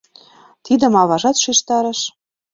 [0.65, 1.99] Тидым аважат шижтарыш.